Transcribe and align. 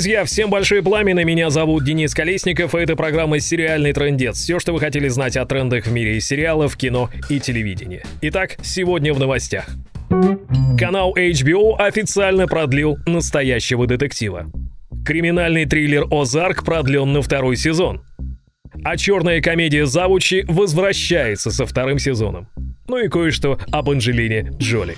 Друзья, 0.00 0.24
всем 0.24 0.48
большое 0.48 0.82
пламя, 0.82 1.12
меня 1.12 1.50
зовут 1.50 1.84
Денис 1.84 2.14
Колесников, 2.14 2.74
и 2.74 2.78
это 2.78 2.96
программа 2.96 3.38
«Сериальный 3.38 3.92
трендец». 3.92 4.38
Все, 4.38 4.58
что 4.58 4.72
вы 4.72 4.80
хотели 4.80 5.08
знать 5.08 5.36
о 5.36 5.44
трендах 5.44 5.84
в 5.84 5.92
мире 5.92 6.18
сериалов, 6.22 6.74
кино 6.78 7.10
и 7.28 7.38
телевидения. 7.38 8.02
Итак, 8.22 8.56
сегодня 8.62 9.12
в 9.12 9.18
новостях. 9.18 9.68
Канал 10.78 11.14
HBO 11.14 11.76
официально 11.76 12.46
продлил 12.46 12.96
настоящего 13.04 13.86
детектива. 13.86 14.46
Криминальный 15.04 15.66
триллер 15.66 16.06
«Озарк» 16.10 16.64
продлен 16.64 17.12
на 17.12 17.20
второй 17.20 17.56
сезон. 17.56 18.00
А 18.82 18.96
черная 18.96 19.42
комедия 19.42 19.84
«Завучи» 19.84 20.46
возвращается 20.48 21.50
со 21.50 21.66
вторым 21.66 21.98
сезоном. 21.98 22.48
Ну 22.88 22.96
и 22.96 23.08
кое-что 23.08 23.58
об 23.70 23.90
Анджелине 23.90 24.50
Джоли. 24.58 24.96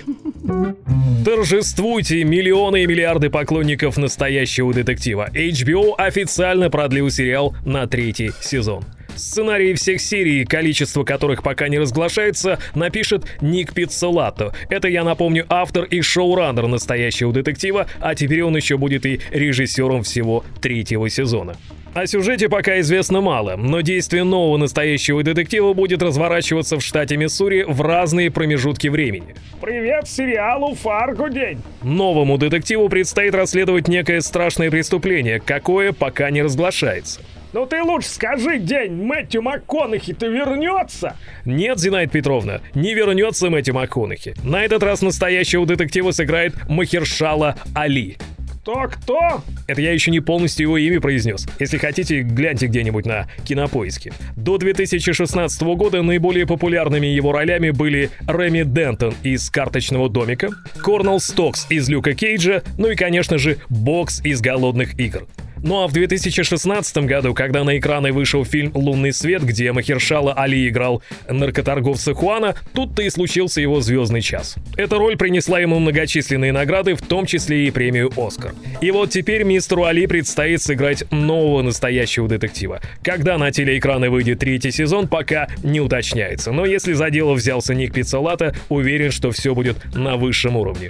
Торжествуйте 1.25 2.23
миллионы 2.23 2.83
и 2.83 2.87
миллиарды 2.87 3.29
поклонников 3.29 3.97
настоящего 3.97 4.73
детектива. 4.73 5.29
HBO 5.33 5.95
официально 5.97 6.69
продлил 6.69 7.09
сериал 7.09 7.55
на 7.65 7.87
третий 7.87 8.31
сезон. 8.41 8.83
Сценарии 9.15 9.73
всех 9.73 10.01
серий, 10.01 10.43
количество 10.43 11.03
которых 11.03 11.43
пока 11.43 11.67
не 11.69 11.79
разглашается, 11.79 12.59
напишет 12.75 13.25
Ник 13.41 13.73
Пиццелато. 13.73 14.53
Это, 14.69 14.87
я 14.87 15.03
напомню, 15.03 15.45
автор 15.49 15.85
и 15.85 16.01
шоураннер 16.01 16.67
настоящего 16.67 17.31
детектива, 17.31 17.87
а 17.99 18.15
теперь 18.15 18.43
он 18.43 18.55
еще 18.55 18.77
будет 18.77 19.05
и 19.05 19.19
режиссером 19.31 20.03
всего 20.03 20.43
третьего 20.61 21.09
сезона. 21.09 21.55
О 21.93 22.07
сюжете 22.07 22.49
пока 22.49 22.79
известно 22.79 23.21
мало, 23.21 23.55
но 23.55 23.81
действие 23.81 24.23
нового 24.23 24.57
настоящего 24.57 25.21
детектива 25.21 25.73
будет 25.73 26.01
разворачиваться 26.01 26.79
в 26.79 26.81
штате 26.81 27.17
Миссури 27.17 27.63
в 27.67 27.81
разные 27.81 28.31
промежутки 28.31 28.87
времени. 28.87 29.35
Привет 29.61 30.07
сериалу 30.07 30.73
«Фарго 30.73 31.29
день». 31.29 31.61
Новому 31.83 32.39
детективу 32.39 32.89
предстоит 32.89 33.35
расследовать 33.35 33.87
некое 33.87 34.21
страшное 34.21 34.71
преступление, 34.71 35.39
какое 35.39 35.93
пока 35.93 36.31
не 36.31 36.41
разглашается. 36.41 37.21
Ну 37.53 37.67
ты 37.67 37.83
лучше 37.83 38.09
скажи, 38.09 38.57
день, 38.57 38.93
Мэтью 38.93 39.43
МакКонахи-то 39.43 40.25
вернется? 40.25 41.15
Нет, 41.45 41.77
Зинаида 41.77 42.11
Петровна, 42.11 42.61
не 42.73 42.95
вернется 42.95 43.51
Мэтью 43.51 43.75
МакКонахи. 43.75 44.33
На 44.43 44.65
этот 44.65 44.81
раз 44.81 45.03
настоящего 45.03 45.63
детектива 45.67 46.09
сыграет 46.09 46.55
Махершала 46.67 47.55
Али. 47.75 48.17
Кто-кто? 48.63 49.43
Это 49.67 49.81
я 49.81 49.91
еще 49.91 50.09
не 50.09 50.21
полностью 50.21 50.63
его 50.63 50.77
имя 50.77 51.01
произнес. 51.01 51.45
Если 51.59 51.77
хотите, 51.77 52.21
гляньте 52.21 52.67
где-нибудь 52.67 53.05
на 53.05 53.27
кинопоиске. 53.43 54.13
До 54.37 54.57
2016 54.57 55.61
года 55.75 56.01
наиболее 56.01 56.47
популярными 56.47 57.07
его 57.07 57.33
ролями 57.33 57.71
были 57.71 58.09
Рэми 58.25 58.63
Дентон 58.63 59.15
из 59.21 59.49
«Карточного 59.49 60.09
домика», 60.09 60.49
Корнел 60.81 61.19
Стокс 61.19 61.67
из 61.69 61.89
«Люка 61.89 62.13
Кейджа», 62.13 62.63
ну 62.77 62.87
и, 62.87 62.95
конечно 62.95 63.37
же, 63.37 63.57
Бокс 63.67 64.21
из 64.23 64.39
«Голодных 64.39 64.97
игр». 64.97 65.27
Ну 65.63 65.81
а 65.81 65.87
в 65.87 65.93
2016 65.93 66.97
году, 67.05 67.33
когда 67.33 67.63
на 67.63 67.77
экраны 67.77 68.11
вышел 68.11 68.43
фильм 68.43 68.71
«Лунный 68.73 69.13
свет», 69.13 69.43
где 69.43 69.71
Махершала 69.71 70.33
Али 70.33 70.67
играл 70.67 71.01
наркоторговца 71.29 72.13
Хуана, 72.13 72.55
тут-то 72.73 73.01
и 73.01 73.09
случился 73.09 73.61
его 73.61 73.79
звездный 73.79 74.19
час. 74.19 74.57
Эта 74.75 74.97
роль 74.97 75.15
принесла 75.15 75.61
ему 75.61 75.79
многочисленные 75.79 76.51
награды, 76.51 76.95
в 76.95 77.01
том 77.01 77.25
числе 77.25 77.67
и 77.67 77.71
премию 77.71 78.11
«Оскар». 78.17 78.53
И 78.81 78.91
вот 78.91 79.11
теперь 79.11 79.43
мистеру 79.43 79.85
Али 79.85 80.05
предстоит 80.05 80.61
сыграть 80.61 81.09
нового 81.11 81.61
настоящего 81.61 82.27
детектива. 82.27 82.81
Когда 83.01 83.37
на 83.37 83.49
телеэкраны 83.51 84.09
выйдет 84.09 84.39
третий 84.39 84.71
сезон, 84.71 85.07
пока 85.07 85.47
не 85.63 85.79
уточняется. 85.79 86.51
Но 86.51 86.65
если 86.65 86.91
за 86.91 87.09
дело 87.09 87.35
взялся 87.35 87.73
Ник 87.73 87.93
Пиццалата, 87.93 88.53
уверен, 88.67 89.11
что 89.11 89.31
все 89.31 89.55
будет 89.55 89.77
на 89.95 90.17
высшем 90.17 90.57
уровне. 90.57 90.89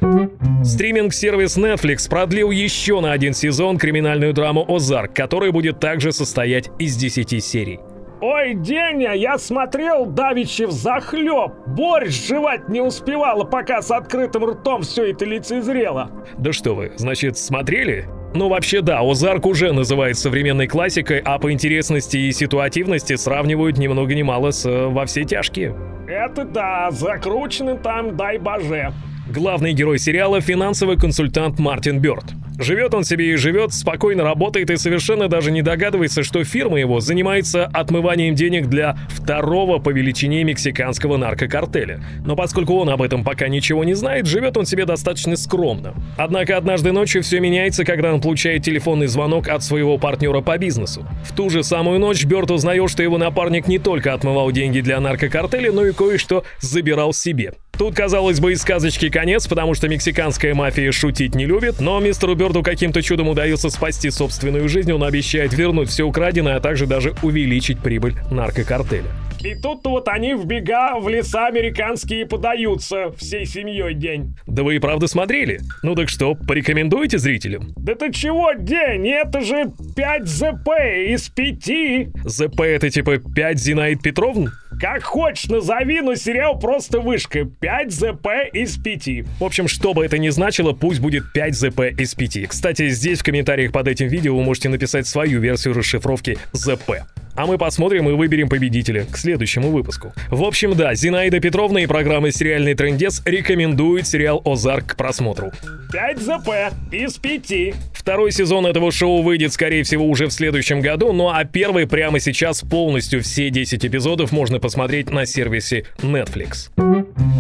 Стриминг-сервис 0.63 1.58
Netflix 1.58 2.09
продлил 2.09 2.49
еще 2.49 3.02
на 3.02 3.11
один 3.11 3.35
сезон 3.35 3.77
криминальную 3.77 4.33
драму 4.33 4.62
«Озарк», 4.67 5.14
который 5.14 5.52
будет 5.52 5.80
также 5.80 6.11
состоять 6.11 6.69
из 6.80 6.95
10 6.95 7.44
серий. 7.44 7.80
Ой, 8.26 8.54
Деня, 8.55 9.11
я 9.15 9.37
смотрел 9.37 10.05
давичи 10.05 10.64
в 10.64 10.71
захлеб. 10.71 11.52
Борщ 11.67 12.30
жевать 12.30 12.70
не 12.70 12.80
успевала, 12.80 13.43
пока 13.43 13.82
с 13.82 13.92
открытым 13.92 14.45
ртом 14.45 14.83
все 14.83 15.11
это 15.11 15.26
лицезрело. 15.26 16.10
Да 16.37 16.54
что 16.54 16.73
вы, 16.73 16.93
значит, 16.95 17.37
смотрели? 17.37 18.08
Ну 18.33 18.48
вообще 18.48 18.82
да, 18.82 19.02
Озарк 19.02 19.45
уже 19.45 19.73
называют 19.73 20.17
современной 20.17 20.67
классикой, 20.67 21.20
а 21.20 21.37
по 21.37 21.52
интересности 21.52 22.16
и 22.16 22.32
ситуативности 22.32 23.17
сравнивают 23.17 23.77
ни 23.77 23.87
много 23.87 24.16
ни 24.16 24.21
мало 24.21 24.52
с 24.52 24.66
э, 24.66 24.87
«Во 24.87 25.05
все 25.05 25.26
тяжкие». 25.26 25.76
Это 26.08 26.45
да, 26.45 26.92
закручены 26.92 27.77
там, 27.77 28.16
дай 28.16 28.37
боже. 28.37 28.93
Главный 29.30 29.73
герой 29.73 29.99
сериала– 29.99 30.39
финансовый 30.42 30.98
консультант 30.98 31.60
Мартин 31.60 31.99
Бёрд. 31.99 32.23
Живет 32.59 32.93
он 32.93 33.03
себе 33.03 33.31
и 33.31 33.36
живет, 33.36 33.73
спокойно 33.73 34.23
работает 34.23 34.69
и 34.69 34.77
совершенно 34.77 35.27
даже 35.27 35.52
не 35.52 35.61
догадывается, 35.61 36.23
что 36.23 36.43
фирма 36.43 36.80
его 36.80 36.99
занимается 36.99 37.65
отмыванием 37.65 38.36
денег 38.36 38.67
для 38.67 38.95
второго 39.09 39.80
по 39.80 39.89
величине 39.89 40.43
мексиканского 40.43 41.17
наркокартеля. 41.17 42.03
Но 42.25 42.36
поскольку 42.36 42.75
он 42.75 42.89
об 42.89 43.02
этом 43.02 43.23
пока 43.23 43.47
ничего 43.47 43.83
не 43.83 43.95
знает, 43.95 44.27
живет 44.27 44.55
он 44.58 44.65
себе 44.65 44.86
достаточно 44.86 45.36
скромно. 45.36 45.93
Однако 46.17 46.55
однажды 46.58 46.92
ночью 46.92 47.23
все 47.23 47.39
меняется, 47.39 47.86
когда 47.86 48.13
он 48.13 48.21
получает 48.21 48.63
телефонный 48.63 49.08
звонок 49.08 49.47
от 49.47 49.63
своего 49.63 49.97
партнера 49.97 50.42
по 50.42 50.58
бизнесу. 50.58 51.05
В 51.25 51.36
ту 51.36 51.49
же 51.49 51.63
самую 51.63 51.99
ночь 51.99 52.25
Бёрд 52.25 52.52
узнает, 52.52 52.89
что 52.89 53.02
его 53.02 53.17
напарник 53.17 53.67
не 53.67 53.80
только 53.80 54.13
отмывал 54.13 54.52
деньги 54.52 54.81
для 54.81 54.99
наркокартеля, 54.99 55.71
но 55.71 55.86
и 55.86 55.92
кое-что 55.92 56.43
забирал 56.59 57.13
себе. 57.13 57.53
Тут, 57.76 57.95
казалось 57.95 58.39
бы, 58.39 58.52
и 58.52 58.56
сказочки 58.56 59.10
конец, 59.10 59.48
потому 59.48 59.73
что 59.73 59.88
мексиканская 59.88 60.54
мафия 60.54 60.92
шутить 60.92 61.34
не 61.34 61.48
любит, 61.48 61.80
но 61.80 62.00
мистеру 62.00 62.36
Бёрду 62.36 62.61
каким-то 62.61 63.02
чудом 63.02 63.30
удается 63.30 63.72
спасти 63.72 64.11
собственную 64.11 64.70
жизнь, 64.70 64.92
он 64.92 65.04
обещает 65.04 65.54
вернуть 65.54 65.89
все 65.89 66.04
украденное, 66.04 66.58
а 66.58 66.60
также 66.60 66.86
даже 66.86 67.16
увеличить 67.23 67.80
прибыль 67.80 68.14
наркокартеля. 68.30 69.08
И 69.42 69.56
тут 69.56 69.86
вот 69.86 70.08
они 70.08 70.36
в 70.36 70.45
бега 70.45 71.00
в 71.00 71.10
леса 71.10 71.48
американские 71.48 72.28
подаются 72.28 73.11
всей 73.17 73.45
семьей 73.45 73.94
день. 73.95 74.36
Да 74.45 74.64
вы 74.64 74.76
и 74.76 74.80
правда 74.80 75.08
смотрели? 75.08 75.60
Ну 75.82 75.95
так 75.95 76.10
что, 76.10 76.36
порекомендуете 76.36 77.17
зрителям? 77.17 77.73
Да 77.76 77.95
ты 77.95 78.14
чего, 78.14 78.54
день? 78.54 79.08
Это 79.10 79.42
же 79.42 79.66
5 79.95 80.28
ЗП 80.28 80.70
из 81.08 81.28
5. 81.28 82.23
ЗП 82.23 82.61
это 82.61 82.90
типа 82.90 83.17
5 83.17 83.60
Зинаид 83.60 84.02
Петровн? 84.02 84.52
Как 84.83 85.02
хочешь 85.02 85.45
назови, 85.45 86.02
но 86.02 86.14
сериал 86.16 86.60
просто 86.60 86.99
вышка. 86.99 87.45
5 87.45 87.89
ЗП 87.89 88.27
из 88.52 88.76
5. 88.76 89.26
В 89.39 89.44
общем, 89.45 89.70
что 89.70 89.94
бы 89.94 90.04
это 90.04 90.17
ни 90.17 90.27
значило, 90.27 90.73
пусть 90.73 90.99
будет 90.99 91.32
5 91.32 91.55
ЗП 91.55 91.80
из 91.98 92.14
5. 92.14 92.49
Кстати, 92.49 92.89
здесь 92.89 93.20
в 93.20 93.23
комментариях 93.23 93.72
под 93.72 93.88
этим 93.88 94.10
видео 94.10 94.36
вы 94.36 94.43
можете 94.43 94.67
написать 94.67 95.08
свою 95.08 95.39
версию 95.39 95.76
расшифровки 95.76 96.38
ЗП. 96.52 97.04
А 97.36 97.45
мы 97.45 97.58
посмотрим 97.58 98.10
и 98.10 98.14
выберем 98.14 98.48
победителя 98.48 99.05
к 99.05 99.17
следующему 99.17 99.71
выпуску. 99.71 100.14
В 100.30 100.44
общем, 100.44 100.76
да, 100.76 100.94
Зинаида 100.94 101.39
Петровна 101.39 101.82
и 101.82 101.88
программа 101.88 102.32
«Сериальный 102.32 102.76
трендец» 102.76 103.21
рекомендуют 103.26 104.08
сериал 104.08 104.42
«Озарк» 104.45 104.94
к 104.94 104.95
просмотру. 104.95 105.52
5 105.92 106.20
ЗП 106.20 106.49
из 106.92 107.17
5. 107.17 107.76
Второй 107.93 108.32
сезон 108.32 108.66
этого 108.66 108.92
шоу 108.92 109.22
выйдет, 109.22 109.54
скорее 109.54 109.83
всего, 109.83 110.08
уже 110.08 110.27
в 110.27 110.32
следующем 110.32 110.82
году, 110.82 111.14
ну 111.14 111.30
а 111.30 111.43
первый 111.45 111.88
прямо 111.88 112.20
сейчас 112.20 112.61
полностью 112.61 113.22
все 113.23 113.49
10 113.49 113.86
эпизодов 113.86 114.32
можно 114.32 114.60
посмотреть 114.60 115.10
на 115.10 115.26
сервисе 115.26 115.86
Netflix. 115.99 116.70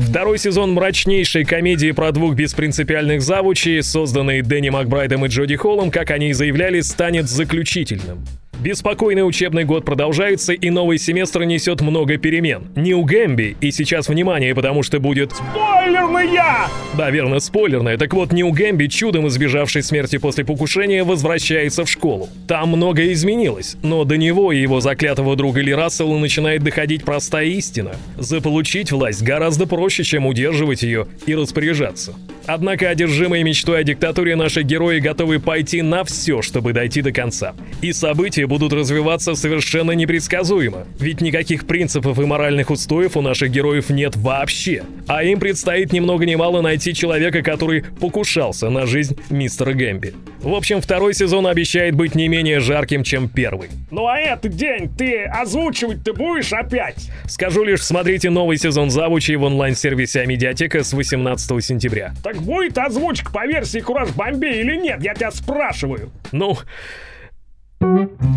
Второй 0.09 0.37
сезон 0.37 0.71
мрачнейшей 0.73 1.43
комедии 1.43 1.91
про 1.91 2.11
двух 2.11 2.35
беспринципиальных 2.35 3.21
завучей, 3.21 3.83
созданной 3.83 4.41
Дэнни 4.41 4.69
Макбрайдом 4.69 5.25
и 5.25 5.27
Джоди 5.27 5.55
Холлом, 5.55 5.91
как 5.91 6.11
они 6.11 6.29
и 6.29 6.33
заявляли, 6.33 6.81
станет 6.81 7.27
заключительным. 7.27 8.23
Беспокойный 8.63 9.27
учебный 9.27 9.65
год 9.65 9.83
продолжается, 9.83 10.53
и 10.53 10.69
новый 10.69 10.97
семестр 10.97 11.43
несет 11.43 11.81
много 11.81 12.15
перемен. 12.15 12.69
Не 12.77 12.93
у 12.93 13.03
Гэмби, 13.03 13.57
и 13.59 13.71
сейчас 13.71 14.07
внимание, 14.07 14.55
потому 14.55 14.83
что 14.83 15.01
будет... 15.01 15.33
Спойлерная! 15.33 16.69
Да, 16.97 17.09
верно, 17.09 17.41
спойлерная. 17.41 17.97
Так 17.97 18.13
вот, 18.13 18.31
у 18.31 18.51
Гэмби, 18.53 18.87
чудом 18.87 19.27
избежавший 19.27 19.83
смерти 19.83 20.17
после 20.17 20.45
покушения, 20.45 21.03
возвращается 21.03 21.83
в 21.83 21.89
школу. 21.89 22.29
Там 22.47 22.69
многое 22.69 23.11
изменилось, 23.11 23.75
но 23.83 24.05
до 24.05 24.15
него 24.15 24.53
и 24.53 24.61
его 24.61 24.79
заклятого 24.79 25.35
друга 25.35 25.59
Ли 25.59 25.73
Рассела 25.73 26.17
начинает 26.17 26.63
доходить 26.63 27.03
простая 27.03 27.47
истина. 27.47 27.97
Заполучить 28.17 28.93
власть 28.93 29.23
гораздо 29.23 29.67
проще, 29.67 30.05
чем 30.05 30.25
удерживать 30.25 30.83
ее 30.83 31.07
и 31.25 31.35
распоряжаться. 31.35 32.13
Однако 32.45 32.89
одержимые 32.89 33.43
мечтой 33.43 33.79
о 33.79 33.83
диктатуре 33.83 34.35
наши 34.35 34.63
герои 34.63 34.99
готовы 34.99 35.39
пойти 35.39 35.81
на 35.81 36.03
все, 36.03 36.41
чтобы 36.41 36.73
дойти 36.73 37.01
до 37.01 37.11
конца. 37.11 37.53
И 37.81 37.93
события 37.93 38.45
будут 38.47 38.73
развиваться 38.73 39.35
совершенно 39.35 39.91
непредсказуемо, 39.91 40.85
ведь 40.99 41.21
никаких 41.21 41.65
принципов 41.65 42.19
и 42.19 42.25
моральных 42.25 42.69
устоев 42.69 43.15
у 43.17 43.21
наших 43.21 43.51
героев 43.51 43.89
нет 43.89 44.15
вообще. 44.15 44.83
А 45.07 45.23
им 45.23 45.39
предстоит 45.39 45.93
ни 45.93 45.99
много 45.99 46.25
ни 46.25 46.35
мало 46.35 46.61
найти 46.61 46.93
человека, 46.93 47.41
который 47.41 47.83
покушался 47.83 48.69
на 48.69 48.85
жизнь 48.85 49.17
мистера 49.29 49.73
Гэмби. 49.73 50.13
В 50.41 50.53
общем, 50.53 50.81
второй 50.81 51.13
сезон 51.13 51.47
обещает 51.47 51.95
быть 51.95 52.15
не 52.15 52.27
менее 52.27 52.59
жарким, 52.59 53.03
чем 53.03 53.29
первый. 53.29 53.69
Ну 53.91 54.07
а 54.07 54.17
этот 54.17 54.55
день 54.55 54.89
ты 54.97 55.23
озвучивать 55.23 56.03
ты 56.03 56.11
будешь 56.11 56.51
опять? 56.51 57.09
Скажу 57.27 57.63
лишь, 57.63 57.81
смотрите 57.81 58.29
новый 58.29 58.57
сезон 58.57 58.89
завучей 58.89 59.35
в 59.37 59.43
онлайн-сервисе 59.43 60.21
Амедиатека 60.21 60.83
с 60.83 60.91
18 60.93 61.63
сентября. 61.63 62.13
Так 62.21 62.32
Так 62.33 62.41
будет 62.41 62.77
озвучка 62.79 63.31
по 63.31 63.45
версии 63.45 63.77
Кураж 63.77 64.09
Бомбей 64.09 64.61
или 64.61 64.75
нет? 64.75 65.03
Я 65.03 65.13
тебя 65.13 65.29
спрашиваю. 65.29 66.09
Ну, 66.31 66.57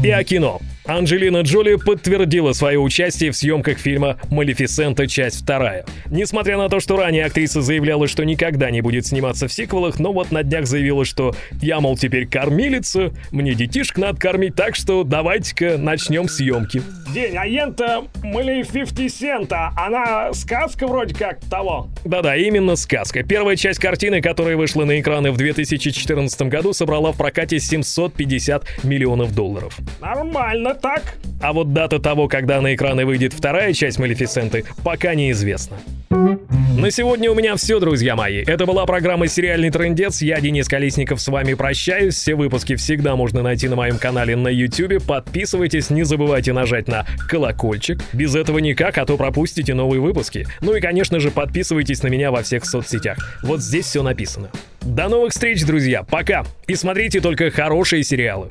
и 0.02 0.10
о 0.10 0.22
кино. 0.22 0.60
Анджелина 0.87 1.40
Джоли 1.40 1.76
подтвердила 1.76 2.52
свое 2.52 2.78
участие 2.78 3.32
в 3.32 3.37
съемках 3.37 3.78
фильма 3.78 4.19
«Малефисента. 4.31 5.08
Часть 5.08 5.43
вторая». 5.43 5.84
Несмотря 6.10 6.58
на 6.58 6.69
то, 6.69 6.78
что 6.78 6.96
ранее 6.96 7.25
актриса 7.25 7.60
заявляла, 7.60 8.06
что 8.06 8.25
никогда 8.25 8.70
не 8.70 8.82
будет 8.82 9.06
сниматься 9.06 9.48
в 9.48 9.52
сиквелах, 9.52 9.99
но 9.99 10.12
вот 10.12 10.31
на 10.31 10.42
днях 10.42 10.66
заявила, 10.66 11.04
что 11.04 11.34
«я, 11.60 11.81
мол, 11.81 11.96
теперь 11.96 12.28
кормилица, 12.28 13.12
мне 13.32 13.54
детишек 13.54 13.99
надо 13.99 14.19
кормить, 14.19 14.54
так 14.54 14.76
что 14.76 15.02
давайте-ка 15.02 15.76
начнем 15.76 16.28
съемки». 16.28 16.82
День, 17.12 17.37
а 17.37 17.46
ента 17.46 18.04
Малефифтисента, 18.22 19.72
она 19.76 20.32
сказка 20.34 20.87
вроде 20.87 21.14
как 21.14 21.40
того. 21.50 21.88
Да-да, 22.06 22.36
именно 22.36 22.76
сказка. 22.76 23.24
Первая 23.24 23.56
часть 23.56 23.80
картины, 23.80 24.20
которая 24.20 24.56
вышла 24.56 24.84
на 24.84 25.00
экраны 25.00 25.32
в 25.32 25.36
2014 25.36 26.42
году, 26.42 26.72
собрала 26.72 27.12
в 27.12 27.16
прокате 27.16 27.58
750 27.58 28.84
миллионов 28.84 29.34
долларов. 29.34 29.76
Нормально 30.00 30.74
так. 30.74 31.18
А 31.42 31.52
вот 31.52 31.72
дата 31.72 31.98
того, 31.98 32.28
когда 32.28 32.60
на 32.60 32.74
экраны 32.74 33.04
выйдет 33.04 33.32
вторая 33.32 33.72
часть 33.72 33.98
Малефисенты, 33.98 34.64
пока 34.84 35.14
неизвестна. 35.14 35.78
На 36.10 36.90
сегодня 36.90 37.30
у 37.30 37.34
меня 37.34 37.56
все, 37.56 37.80
друзья 37.80 38.14
мои. 38.16 38.44
Это 38.46 38.66
была 38.66 38.86
программа 38.86 39.26
«Сериальный 39.26 39.70
трендец». 39.70 40.22
Я, 40.22 40.40
Денис 40.40 40.68
Колесников, 40.68 41.20
с 41.20 41.28
вами 41.28 41.54
прощаюсь. 41.54 42.14
Все 42.14 42.34
выпуски 42.34 42.76
всегда 42.76 43.16
можно 43.16 43.42
найти 43.42 43.68
на 43.68 43.76
моем 43.76 43.98
канале 43.98 44.36
на 44.36 44.48
YouTube. 44.48 45.02
Подписывайтесь, 45.04 45.90
не 45.90 46.04
забывайте 46.04 46.52
нажать 46.52 46.86
на 46.86 47.06
колокольчик. 47.28 48.00
Без 48.12 48.34
этого 48.34 48.58
никак, 48.58 48.98
а 48.98 49.06
то 49.06 49.16
пропустите 49.16 49.74
новые 49.74 50.00
выпуски. 50.00 50.46
Ну 50.60 50.74
и, 50.74 50.80
конечно 50.80 51.18
же, 51.18 51.30
подписывайтесь 51.30 52.02
на 52.02 52.08
меня 52.08 52.30
во 52.30 52.42
всех 52.42 52.66
соцсетях. 52.66 53.40
Вот 53.42 53.60
здесь 53.60 53.86
все 53.86 54.02
написано. 54.02 54.50
До 54.82 55.08
новых 55.08 55.32
встреч, 55.32 55.64
друзья. 55.64 56.02
Пока. 56.02 56.44
И 56.66 56.74
смотрите 56.74 57.20
только 57.20 57.50
хорошие 57.50 58.04
сериалы. 58.04 58.50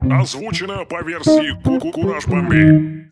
Озвучено 0.00 0.84
по 0.84 1.02
версии 1.04 1.90
Кураж 1.92 2.26
Бомбей. 2.26 3.02